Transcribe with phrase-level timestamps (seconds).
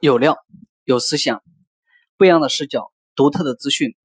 [0.00, 0.36] 有料，
[0.84, 1.42] 有思想，
[2.18, 3.96] 不一样的视角，独特的资讯。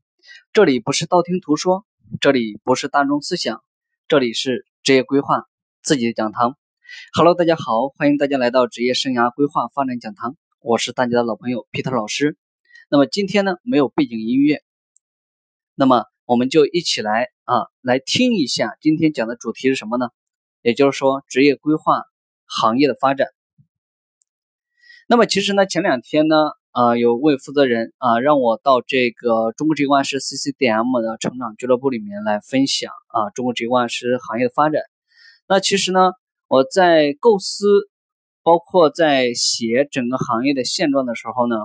[0.53, 1.85] 这里不是道听途说，
[2.21, 3.61] 这里不是大众思想，
[4.07, 5.43] 这里是职业规划
[5.83, 6.57] 自己的讲堂。
[7.13, 12.37] Hello，大家好，欢迎大家来到职业生涯规划发展讲堂，我是大家的老朋友 Peter 老师。
[12.89, 14.63] 那么今天呢，没有背景音乐，
[15.75, 20.07] 那么我们就一起来啊，来听一下今天讲的主题是什么呢？
[20.61, 22.01] 也就是说，职业规划
[22.45, 23.27] 行业的发展。
[25.11, 26.37] 那么其实呢，前两天呢，
[26.71, 34.81] 啊，有位负责人啊，让我到这个中国职业规划师 CCDM 的成长俱乐部里面来分享啊，中国职业规划师行业的发展。
[35.49, 36.13] 那其实呢，
[36.47, 37.89] 我在构思，
[38.41, 41.57] 包括在写整个行业的现状的时候呢，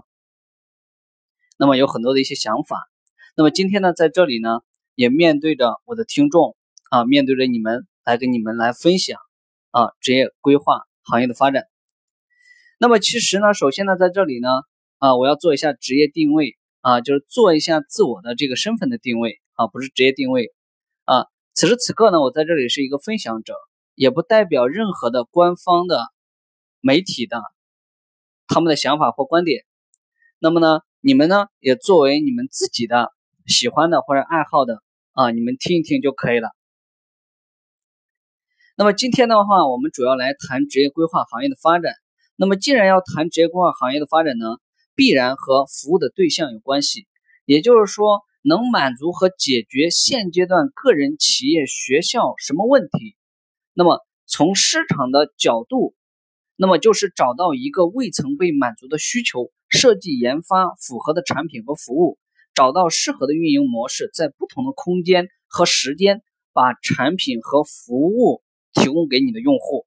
[1.56, 2.88] 那么有很多的一些想法。
[3.36, 4.58] 那么今天呢，在这里呢，
[4.96, 6.56] 也面对着我的听众
[6.90, 9.20] 啊，面对着你们来跟你们来分享
[9.70, 11.62] 啊，职业规划行业的发展。
[12.78, 14.48] 那么其实呢，首先呢，在这里呢，
[14.98, 20.52] 啊，我要做一下职业定位啊，就是做一下自我的这个身份的定位啊，不是职业定位
[21.04, 21.24] 啊。
[21.54, 23.54] 此时此刻呢，我在这里是一个分享者，
[23.94, 26.00] 也不代表任何的官方的
[26.82, 27.40] 媒体的
[28.46, 29.64] 他们的想法或观点。
[30.38, 33.10] 那么呢，你们呢，也作为你们自己的
[33.46, 34.82] 喜欢的或者爱好的
[35.12, 36.50] 啊，你们听一听就可以了。
[38.76, 41.94] 那么今天的话，我们主要来谈职业规划行业的发展。
[42.38, 44.44] 那么，既然要谈职业规划行业的发展呢，
[44.94, 47.06] 必然和服务的对象有关系。
[47.46, 53.16] 也就是说，能满足和解决现阶段个人、企业、学校什么问题？
[53.72, 55.94] 那么，从市场的角度，
[56.56, 62.18] 那么就是找到一个未曾被满足的需求，设计研发符合的产品和服务，
[62.54, 66.22] 找到适合的运营模式，在不同的空间和时间，
[66.52, 68.42] 把产品和服务
[68.74, 69.86] 提供给你的用户。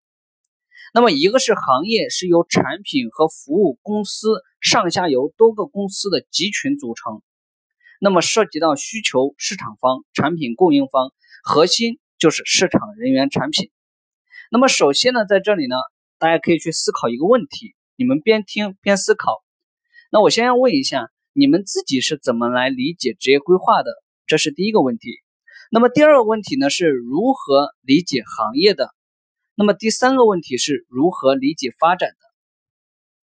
[0.93, 4.27] 那么，一个是行业是由产品和服务公司
[4.59, 7.21] 上下游多个公司的集群组成，
[7.99, 11.11] 那么涉及到需求市场方、产品供应方，
[11.43, 13.69] 核心就是市场人员、产品。
[14.51, 15.75] 那么，首先呢，在这里呢，
[16.17, 19.43] 大家可以去思考一个问题，你们边听边思考。
[20.11, 23.91] 那我先要问一下，你们自己是怎么来理解职业规划的？
[24.25, 25.09] 这是第一个问题。
[25.71, 28.89] 那么第二个问题呢，是如何理解行业的？
[29.59, 32.15] 那么第三个问题是如何理解发展的？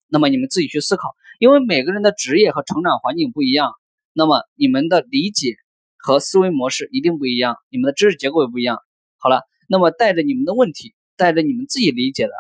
[0.09, 3.73] 那么你们自己去思考，因为每个人的职业和成长环境不一样，
[4.13, 5.55] 那么你们的理解
[5.97, 8.81] 和思维模式一定不一样，你们的知识结构也不一样。
[9.17, 12.33] 好了，那么带着你们的问题，带着你们自己理解的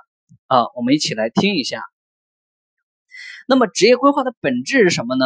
[0.49, 1.81] 啊，我们一起来听一下。
[3.47, 5.25] 那么职业规划的本质是什么呢？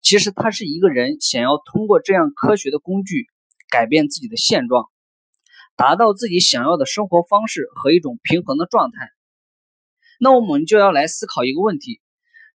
[0.00, 3.26] 其实它是一个人想要通过这样科学的工具
[3.68, 4.88] 改变自己的现状。
[5.80, 9.08] 达到自己想要的生活方式和一种平衡的状态，
[10.20, 12.02] 那我们就要来思考一个问题：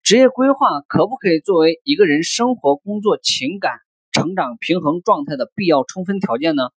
[0.03, 3.79] 职业规划可不可以作为一个人生活、工作、情感、
[4.11, 6.69] 成长平衡状态的必要充分条件呢？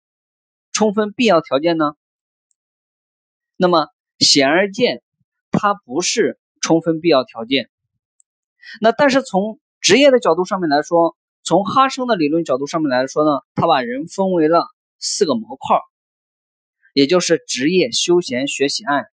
[0.71, 1.95] 充分必要条件呢？
[3.57, 5.03] 那么显而易见，
[5.51, 7.69] 它不是充分必要条件。
[8.79, 14.65] 那但是从职业的角度上面来说，从哈生的理论角度上面来说呢，他把人分为了
[14.97, 15.77] 四个模块。
[16.97, 19.05] 也就是职业、休闲、学习、案。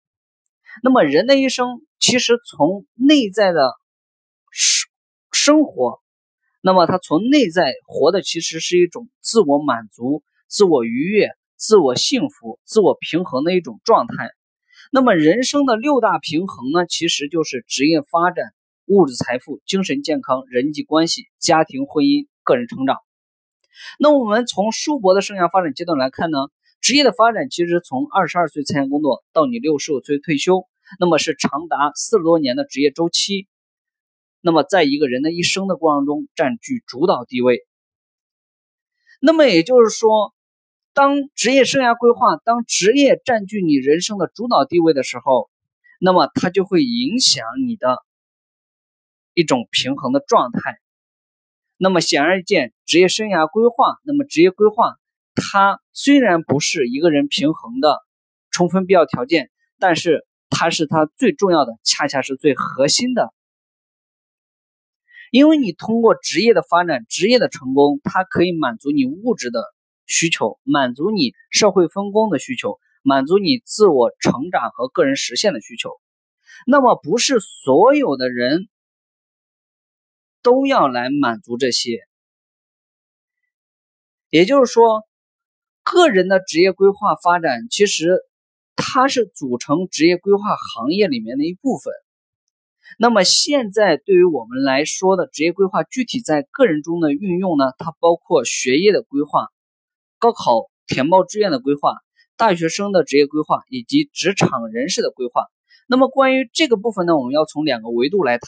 [0.84, 3.74] 那么人的一生，其实从内在的
[4.52, 4.90] 生
[5.34, 6.00] 生活，
[6.62, 14.30] 那么他从内在活的，其实是一种自我满足、自我愉悦、自我幸福、自我平衡的一种状态。
[14.90, 18.46] 那么人生的六大平衡呢，其实就是职业发展、
[18.86, 22.96] 物质财富、精神健康、人际关系、家庭婚姻、个人成长。
[24.00, 26.38] 那我们从叔伯的生涯发展阶段来看呢？
[26.84, 30.68] 职业的发展其实从二十二岁参加工作到你六十五岁退休，
[31.00, 33.48] 那么是长达四十多年的职业周期。
[34.42, 37.66] 那么在一个人的一生的过程中占据主导地位。
[39.22, 40.34] 那么也就是说，
[40.94, 45.50] 当职业生涯规划，当职业占据你人生的主导地位的时候，
[46.02, 48.00] 那么它就会影响你的
[49.34, 50.60] 一种平衡的状态。
[51.78, 54.98] 那么显而易见，职业生涯规划，那么职业规划。
[55.36, 58.00] 它虽然不是一个人平衡的
[58.52, 59.50] 充分必要条件，
[59.80, 63.34] 但是它是它最重要的，恰恰是最核心的。
[65.32, 69.64] 因为你通过职业的发展、职业的成功，它可以满足你物质的
[70.06, 76.00] 需求，满足你社会分工的需求，满足你自我成长和个人实现的需求。
[76.68, 78.70] 那么，不是所有的人
[80.44, 82.02] 都要来满足这些，
[84.30, 85.04] 也就是说。
[85.84, 88.20] 个人的职业规划发展，其实
[88.76, 91.94] 它是组成职业规划行业里面的一部分。
[93.00, 99.48] 那么现在对于我们来说的职业规划，具体在个人中的运用呢，它包括学业的规划、
[100.20, 101.96] 高考填报志愿的规划、
[102.38, 105.48] 大学生的职业规划以及职场人士的规划。
[105.88, 108.48] 那么关于这个部分呢，我们要从两个维度来谈，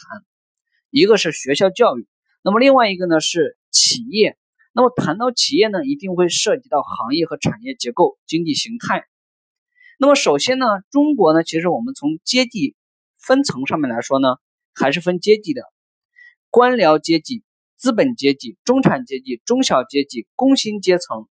[0.90, 2.06] 一个是学校教育，
[2.42, 4.36] 那么另外一个呢是企业。
[4.76, 9.06] 那么谈到企业呢，一定会涉及到行业和产业结构、经济形态。
[9.98, 12.76] 那么首先呢，中国呢，其实我们从阶级。
[13.18, 14.36] 分层上面来说呢，
[14.72, 15.62] 还是分阶级的，
[16.48, 17.42] 官僚阶级、
[17.76, 21.26] 资本阶级、中产阶级、中小阶级、工薪阶层、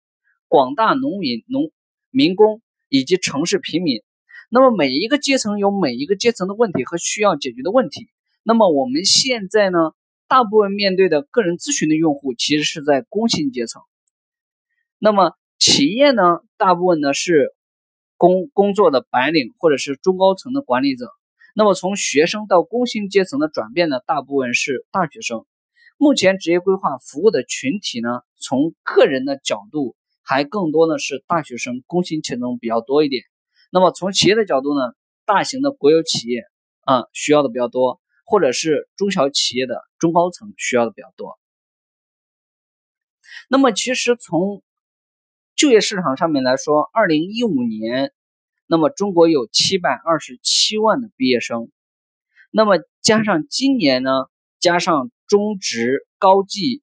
[0.48, 1.70] 广大农民、农
[2.08, 4.02] 民工以及城市平民。
[4.48, 8.08] 那么每一个阶层有每一个阶层的问题和需要解决的问题。
[8.42, 9.78] 那么我们现在呢，
[10.32, 13.82] 大部分面对的个人咨询的用户其实是在工薪阶层。
[14.98, 16.22] 那么企业呢，
[16.56, 17.54] 大部分呢是
[18.16, 21.10] 工工作的白领或者是中高层的管理者。
[21.54, 25.44] 那么从学生到工薪阶层的转变呢，大部分是大学生。
[25.98, 33.22] 目前职业规划服务的群体呢，从个人的角度还更多的是大学生、工薪阶层比较多一点。
[33.70, 34.94] 那么从企业的角度呢，
[35.26, 36.42] 大型的国有企业
[36.80, 41.38] 啊需要的比较多，或者是中小企业的中高层需要的比较多。
[43.48, 44.62] 那么其实从
[45.54, 48.12] 就业市场上面来说，二零一五年。
[48.68, 51.70] 那么中国有七百二十七万的毕业生，
[52.50, 54.10] 那么加上今年呢，
[54.60, 56.82] 加上中职、高技，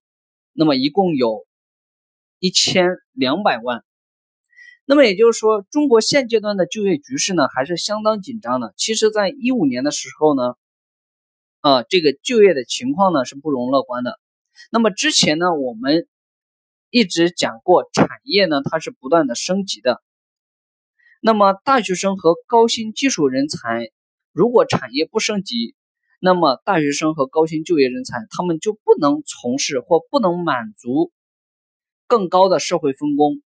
[0.54, 1.48] 那么一共有
[2.38, 3.84] 一千两百万。
[4.86, 8.72] 那么也就是说，中国现阶段的就业局势呢，还是相当紧张的。
[8.78, 10.58] 其实，在一五年的时候呢，
[11.62, 14.20] 啊，这个就业的情况呢是不容乐观的。
[14.72, 16.08] 那么之前呢，我们
[16.90, 20.02] 一直讲过，产业呢它是不断的升级的。
[21.22, 23.90] 那么大学生和高新技术人才，
[24.32, 25.76] 如果产业不升级，
[26.22, 31.12] 那么大学生和高新就业人才他们就不能从事或不能满足
[32.08, 33.42] 更高的社会分工，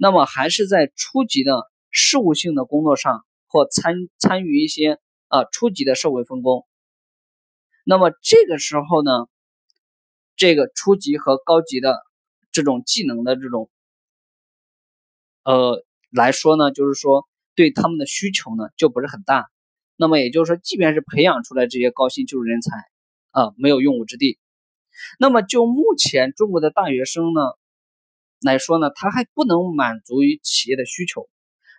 [0.00, 4.98] 那么还是在初级的事务性的工作上或参参与一些
[5.28, 6.66] 啊初级的社会分工。
[7.88, 9.12] 那么这个时候呢，
[10.34, 12.02] 这个初级和高级的
[12.50, 13.70] 这种技能的这种
[15.44, 15.84] 呃。
[16.10, 19.50] 来说呢，就是说对他们的需求呢就不是很大。
[19.96, 22.76] 那么也就是说，即便是培养出来这些高新技术人才，
[23.32, 24.38] 啊，没有用武之地。
[25.18, 27.40] 那么就目前中国的大学生呢
[28.40, 31.28] 来说呢，他还不能满足于企业的需求。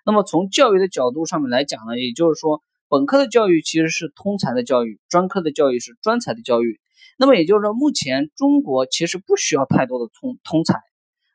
[0.05, 6.79] 那么从教育的角度上面来讲呢，也就是说，本科的教育其实是通才的教育，专科的教育是专才的教育。
[7.17, 10.81] 那么也就是说，目前中国其实不需要太多的通通才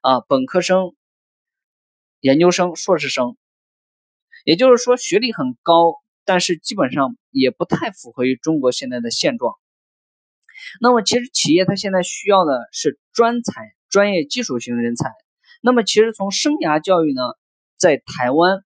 [0.01, 0.95] 啊，本科生。
[2.21, 3.37] 研究生、硕士生，
[4.45, 9.57] 也就是说学历很高，但是基本上也不太符合于中国现在的现状。
[10.81, 15.11] 那么，其实企业它现在需要的是专才、专业技术型人才。
[15.63, 17.23] 那么，其实从生涯教育呢，
[17.77, 18.61] 在台湾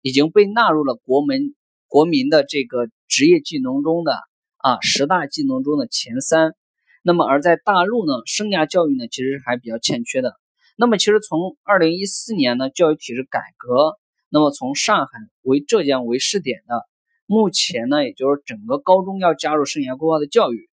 [0.00, 1.56] 已经被纳入了国门
[1.88, 4.12] 国民的这个职业技能中的
[4.58, 6.54] 啊十大技能中的前三。
[7.02, 10.34] 那么，而在大陆呢，生涯教育呢，其实还比较欠缺的。
[10.76, 13.96] 那么其实从二零一四年呢，教育体制改革，
[14.28, 15.12] 那么从上海
[15.42, 16.82] 为浙江为试点的，
[17.24, 20.68] 目前呢，也就是整个高中要加入生涯规划的教育，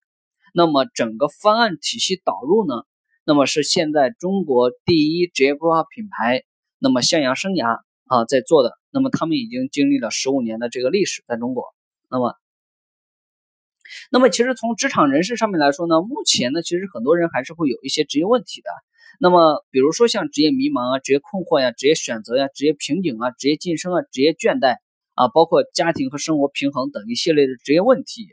[0.52, 2.74] 那么整个方案体系导入呢，
[3.24, 6.42] 那么是现在中国第一职业规划品牌，
[6.78, 11.74] 那么向阳生涯啊在做的，那么他们已经经历了十五年的这个历史在中国，
[12.08, 12.34] 那么，
[14.10, 18.70] 那么其实从职场人士上面来说呢，目前呢，其实很多人还是会有一些职业问题的。
[19.18, 24.76] 那么，比如说像职业迷茫啊、职业困惑呀、职业选择呀、职业瓶颈啊、职业晋升啊、职业倦怠
[25.14, 28.28] 啊，包括家庭和生活平衡等一系列的职业问题，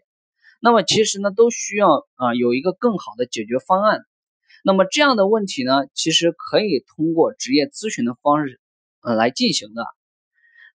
[0.61, 4.01] 那么其实呢，都需要啊有一个更好的解决方案。
[4.65, 8.59] 那么这样的问题呢，其实可以通过职业咨询的方式
[9.03, 9.85] 呃来进行的。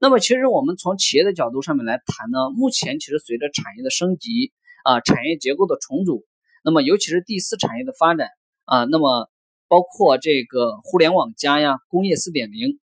[0.00, 4.52] 那么其实我们从企业的角度上面来谈呢，目前其实随着产业的升级
[4.85, 6.25] 啊、产业结构的重组，
[6.62, 8.28] 那么尤其是第四产业的发展
[8.64, 9.28] 啊，那么。
[9.70, 12.80] 包括这个互联网加呀，工业四点零。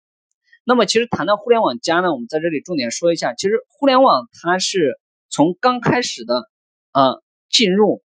[0.63, 6.49] 那么其实谈到互联网加呢，我们在这里重点说一下，其实互联网它是从刚开始的
[6.91, 7.21] 呃
[7.51, 8.01] 进入，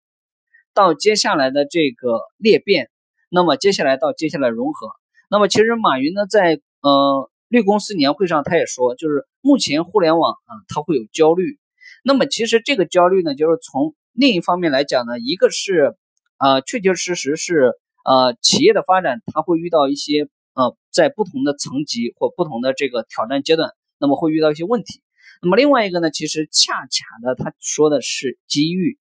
[0.75, 2.91] 到接下来的这个裂变，
[3.31, 4.91] 那么接下来到接下来融合。
[5.31, 11.59] 那么其实马云呢在呃绿公司年会上他也说，就是目前互联网啊它会有焦虑。
[12.05, 15.95] 那么其实这个焦虑呢，就是从另一方面来讲呢，一个是
[16.37, 17.73] 啊确确实实是。
[18.09, 25.01] 呃，企业的发展，它会遇到一些呃，在不同的层级或不同的这个挑战阶段，那么会遇到一些问题。
[25.43, 28.97] 那么另外一个呢，其实恰恰的他说的是机遇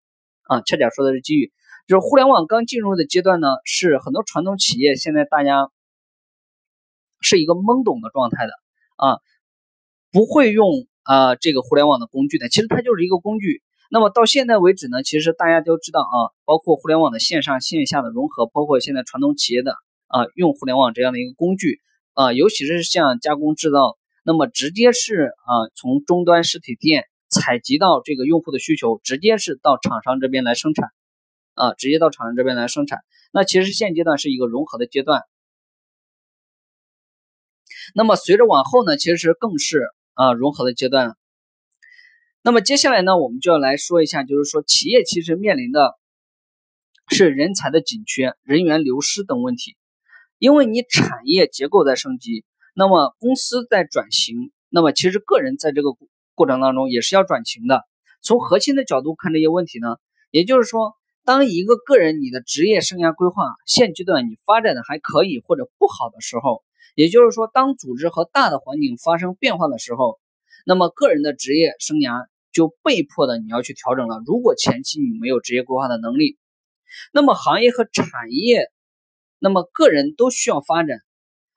[0.45, 1.52] 啊，恰恰说的是机遇，
[1.87, 5.69] 就是互联网刚进入的阶段呢，是很多传统企业现在大家
[7.25, 8.52] 是一个懵懂的状态的
[8.97, 9.19] 啊，
[10.12, 13.62] 不会用啊这个互联网的工具的，其实它就是一个工具。
[13.90, 19.73] 那么到现在为止呢，其实大家都知道啊，包括互联网的线上线下的融合，包括现在传统企业的
[20.09, 21.81] 啊用互联网这样的一个工具
[22.12, 23.97] 啊，尤其是像加工制造。
[24.26, 30.88] 那么直接是啊，从终端实体店采集到这个用户的需求，直接是到厂商这边来生产，
[31.54, 33.00] 啊，直接到厂商这边来生产。
[33.33, 35.23] 那其实现阶段是一个融合的阶段。
[37.93, 41.17] 那么随着往后呢，其实更是啊融合的阶段。
[42.43, 45.95] 那么接下来呢，我们就要来说一下，就是说企业其实面临的
[47.09, 49.76] 是人才的紧缺、人员流失等问题，
[50.38, 52.45] 因为你产业结构在升级。
[52.75, 55.91] 那么公司在转型，那么其实个人在这个
[56.35, 57.83] 过程当中也是要转型的。
[58.21, 59.97] 从核心的角度看这些问题呢，
[60.31, 66.64] 也就是说，当一个个人你的职业生涯规划现阶段你发展的还可以或者不好的时候，
[66.95, 70.19] 也就是说，当组织和大的环境发生变化的时候，
[70.65, 74.23] 那么个人的职业生涯就被迫的你要去调整了。
[74.27, 76.39] 如果前期你没有职业规划的能力，
[77.13, 78.71] 那么行业和产业，
[79.39, 80.99] 那么个人都需要发展。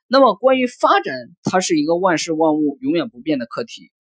[0.10, 1.14] 那么，关于发展，
[1.44, 3.92] 它是一个万事万物永远不变的课题。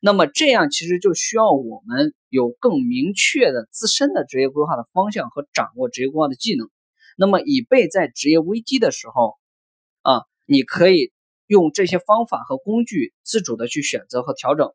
[0.00, 6.70] 那么，这样其实就需要我们有更明确的自身的职业规划的方向和掌握职业规划的技能。
[7.18, 9.36] 那么，以备在职业危机的时候，
[10.04, 11.12] 啊，你可以
[11.46, 14.72] 用这些方法和工具自主的去选择和调整。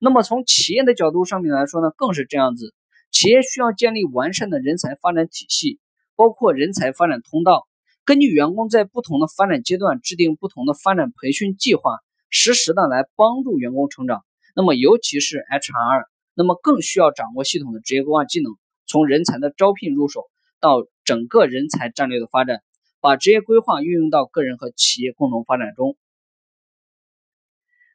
[0.00, 2.72] 那么，从企业的角度上面来说呢，更是这样子。
[3.10, 5.80] 企业需要建立完善的人才发展体系，
[6.16, 7.66] 包括人才发展通道。
[8.04, 11.98] 根据员工在不同的发展阶段制定不同的发展培训计划，
[12.30, 14.24] 实时的来帮助员工成长。
[14.54, 18.52] 那么，尤其是 HR，那么更需要掌握系统的职业规划技能，
[18.86, 20.24] 从人才的招聘入手，
[20.60, 22.62] 到整个人才战略的发展，
[23.02, 25.96] 把职业规划运用到个人和企业共同发展中。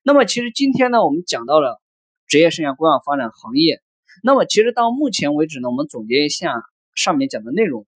[0.03, 1.81] 那么，其实今天呢，我们讲到了
[2.27, 3.81] 职业生涯规划发展行业。
[4.21, 6.61] 那么，其实到目前为止呢，我们总结一下
[6.93, 7.87] 上面讲的内容。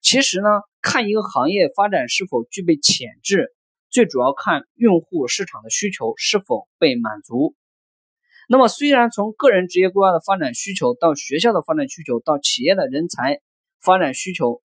[0.00, 0.46] 其实呢，
[0.80, 3.52] 看一个行业发展是否具备潜质，
[3.90, 7.56] 最主要看用户市场的需求是否被满足。
[8.48, 13.40] 那么，虽然从个人职业规划的发展需求到学校的发展需求到企业的人才
[13.80, 14.62] 发展需求，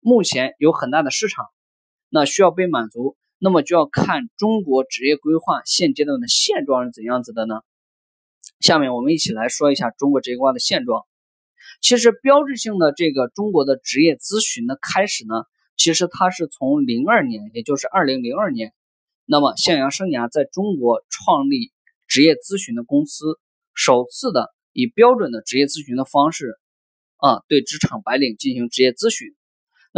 [0.00, 1.46] 目前有很大的市场，
[2.08, 3.16] 那需要被满足。
[3.40, 7.60] 那么就要看中国职业规划现阶段的现状是怎样子的呢？
[8.58, 11.04] 下面我们一起来说一下中国职业规划的现状。
[11.80, 15.44] 其实标志性的这个中国的职业咨询的开始呢，
[15.76, 18.72] 其实它是从零二年，也就是二零零二年，
[19.24, 21.70] 那么向阳生涯在中国创立
[22.08, 23.38] 职业咨询的公司，
[23.74, 26.58] 首次的以标准的职业咨询的方式
[27.18, 29.28] 啊，对职场白领进行职业咨询，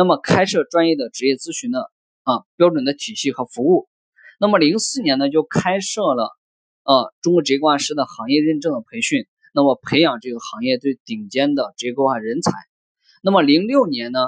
[0.01, 1.91] 那么开设专业的职业咨询的
[2.23, 3.87] 啊标准的体系和服务，
[4.39, 6.31] 那么零四年呢就开设了
[6.85, 9.27] 呃中国职业规划师的行业认证的培训。
[9.53, 12.51] 那么培养这个行业最顶尖的职业规划人才。
[13.23, 14.21] 那么零六年呢，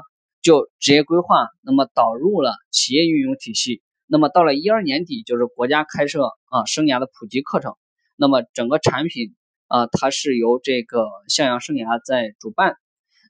[0.42, 3.80] 就职业规划，那么导入了企业运用体系。
[4.06, 7.72] 那么到了一二年底，就是国家开设啊生涯的普及课程。
[8.16, 9.34] 那么整个产品
[9.68, 12.74] 啊，它是由这个向阳生涯在主办。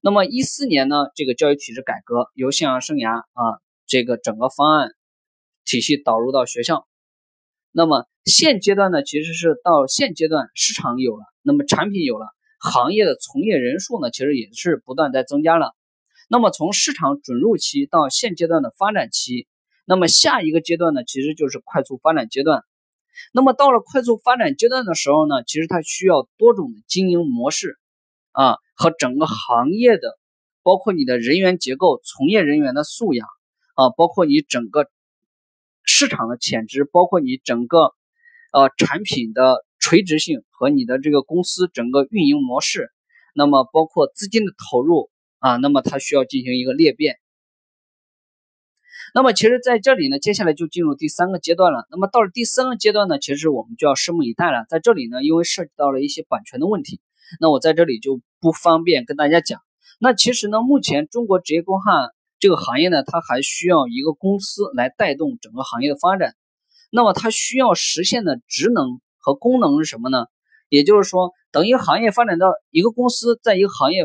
[0.05, 4.91] 那么一四年呢，这个教育体制改革，由向阳生涯啊这个整个方案
[5.65, 6.89] 体系导入到学校。
[7.71, 11.23] 那么现阶段呢，其实是到现阶段市场有了。
[11.43, 12.27] 那么产品有了，
[12.59, 15.71] 行业的从业人数呢，其实也是不断在增加了。
[16.29, 19.47] 那么从市场准入期到现阶段的发展期，
[19.85, 22.65] 那么下一个阶段呢，其实就是快速发展阶段。
[23.33, 27.79] 那么到了快速发展阶段的时候呢，其实它需要多种的经营模式
[28.33, 30.19] 啊，和整个行业的，
[30.63, 33.29] 包括你的人员结构、从业人员的素养
[33.75, 34.89] 啊，包括你整个
[35.85, 37.95] 市场的潜质，包括你整个
[38.53, 39.65] 呃产品的。
[39.85, 42.93] 垂直性和你的这个公司整个运营模式，
[43.35, 45.11] 那么包括资金的投入
[45.41, 47.17] 啊，那么它需要进行一个裂变。
[49.13, 51.89] 那么其实在这里呢，接下来就进入第三个阶段了。
[51.91, 54.65] 那么到了第三个阶段呢，其实我们就要拭目以待了。
[54.69, 57.01] 在这里呢，因为涉及到了一些版权的问题，
[57.41, 59.61] 那我在这里就不方便跟大家讲。
[60.01, 66.35] 那其实呢，目前中国职业工焊这个行业呢，它还需要一个公司来带动整个行业的发展。
[66.91, 69.01] 那么它需要实现的职能。
[69.25, 70.27] 和功能是什么呢？
[70.69, 74.05] 也就是说，等一个行业发展到一个公司在一个行业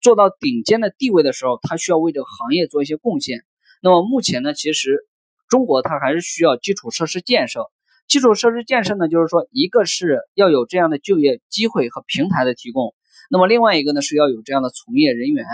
[0.00, 3.44] 做到顶尖的地位的时候，它需要为这个行业做一些贡献。
[3.80, 5.06] 那么目前呢，其实
[5.48, 7.70] 中国它还是需要基础设施建设，
[8.08, 12.94] 基础设施建设呢，就是说一个是要有这样的就业机会和平台的提供，
[13.30, 15.44] 那么另外一个呢是要有这样的从业人员。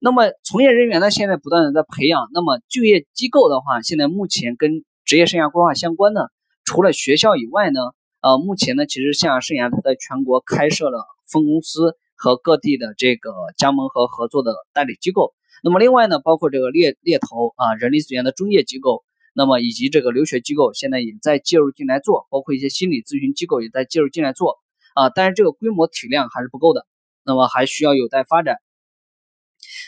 [0.00, 2.28] 那么从业人员呢，现在不断的在培养。
[2.32, 6.30] 那么就业机构的话，现在目前跟职业生涯规划相关的，
[6.64, 7.80] 除了学校以外呢，
[8.20, 15.34] 呃，目前呢，其实像生涯它在全国开设了分公司和各地的这个加盟和合作的代理机构。
[15.62, 19.04] 那么另外呢，包括这个猎猎头啊，人力资源的中介机构，
[19.38, 24.56] 那么以及这个留学机构，现在也在介入进来做，包括一些心理咨询机构也在介入进来做
[24.96, 25.10] 啊。
[25.10, 26.84] 但是这个规模体量还是不够的，
[27.24, 28.56] 那么还需要有待发展。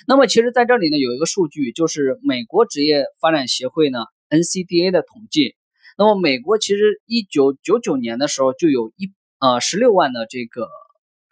[0.07, 5.57] 那么其实在这里呢，有一个数据，就是美国职业发展协会呢 NCDA 的统计。
[5.99, 10.69] 那么美国其实一九九九年的时候就有一呃十六万的这个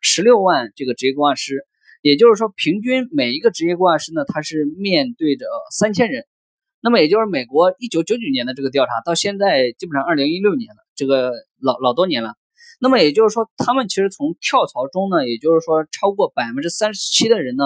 [0.00, 1.64] 十六万这个职业规划师。
[2.02, 6.26] 也就是说，平均每一个职业规划师呢，他是面对着三千人。
[6.80, 12.34] 那么，也就是美国一九九九年的这个调查，到现在基本上二零一六年了，这个老老多年了。
[12.80, 17.64] 那么，也就是说，他们其实从跳槽中呢，也就是说，超过百分之三十七的人呢，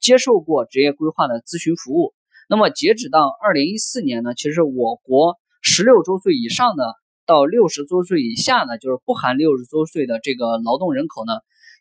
[0.00, 2.14] 接受过职业规划的咨询服务。
[2.48, 6.94] 那么，截止到二零一四年呢，其实我国十六周岁以上的
[7.26, 11.32] 到六十周岁以下呢，就是不含六十周岁的这个劳动人口呢，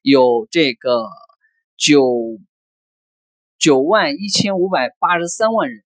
[0.02, 1.08] 有这个。
[1.76, 2.40] 九
[3.58, 5.84] 九万一千五百八十三万人，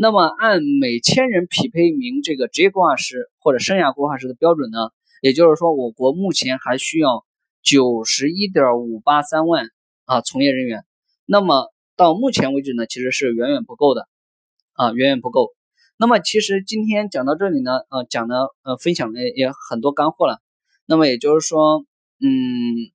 [0.00, 4.78] 那么按每千人匹配一名这个职业规划师或者生涯规划师的标准呢，
[5.20, 7.26] 也就是说，我国目前还需要
[7.64, 9.70] 九十一点五八三万
[10.04, 10.84] 啊从业人员。
[11.26, 14.06] 那么到目前为止呢，其实是远远不够的
[14.74, 15.48] 啊，远远不够。
[15.98, 20.40] 那么其实今天讲到这里呢，呃，讲的呃分享的也很多干货了。
[20.86, 21.84] 那么也就是说，
[22.20, 22.92] 嗯。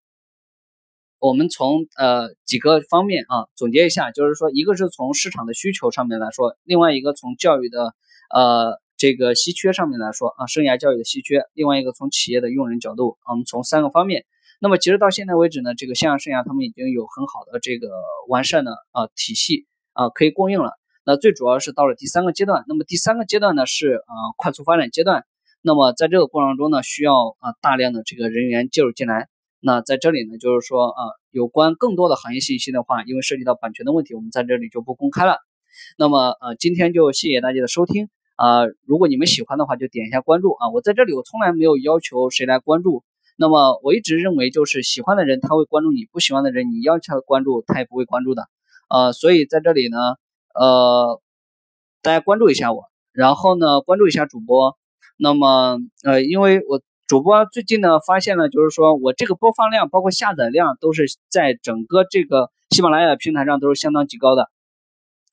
[1.24, 7.96] 我们从呃几个方面啊总结一下，就是说，一个是从市场的需求上面来说，另外一个从教育的
[8.30, 14.26] 呃这个稀缺上面来说啊，生涯教育的稀缺，另外一个从企业的用人角度，我们从三个方面。
[14.60, 17.88] 那么其实到现在为止呢，这个向阳生涯他们已经有很好的这个
[18.28, 20.74] 完善的啊体系啊可以供应了。
[21.06, 25.24] 那最主要是到了第三个阶段，那么第三个阶段呢是呃快速发展阶段。
[25.62, 29.30] 那么在这个过程中呢，需要啊大量的这个人员介入进来。
[29.66, 35.38] 那在这里呢，就是说啊，有关更多的行业信息的话，因为涉及到版权的问题，我们在这里就不公开了。
[35.98, 40.70] 那么呃，今天就谢谢大家的收听啊，如果你们喜欢的话，就点一下关注啊。
[40.74, 43.06] 我在这里我从来没有要求谁来关注，
[43.38, 48.50] 那么我一直认为就是喜欢的人他会关注你，不喜欢的人你要求他关注他也不会关注的。
[48.90, 49.98] 呃，所以在这里呢，
[50.56, 51.22] 呃，
[52.02, 54.78] 大家关注一下我，然后呢关注一下主播。
[55.16, 56.82] 那么呃，因为我。
[57.06, 64.50] 主播最近呢，发现了，就是说我这个播放量，包括下载量，都是在整个这个喜马拉雅平台上都是相当极高的，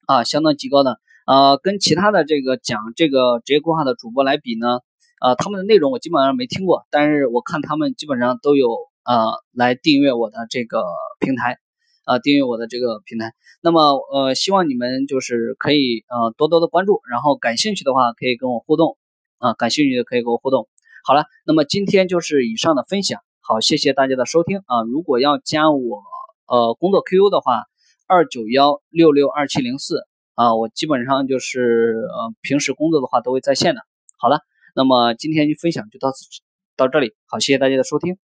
[0.06, 0.98] 啊，相当极高的。
[1.26, 4.80] 呃，跟其他的这个讲这个职业规划的主播来比呢，
[5.20, 8.68] 呃，他们的内容我基本上没听过，但是我看他们基本上都有
[9.04, 10.83] 呃来订阅我的这个
[11.20, 11.59] 平台，
[12.04, 13.33] 啊，订阅我的这个平台。
[13.62, 18.98] 那么呃，希望你们就是可以呃多多的关注，然后感兴趣的话可以跟我互动，
[19.38, 20.68] 啊，感兴趣的可以跟我互动。
[21.05, 23.21] 好了，那么今天就是以上的分享。
[23.41, 24.83] 好，谢谢大家的收听啊！
[24.83, 26.03] 如果要加我
[26.47, 27.65] 呃工作 QQ 的话，
[28.07, 31.61] 二九幺六六二七零四啊，我基本上就是
[32.13, 33.81] 呃平时工作的话都会在线的。
[34.19, 34.41] 好了，
[34.77, 36.25] 那么今天就分享就到此
[36.77, 38.19] 到这里，好，谢谢大家的收听。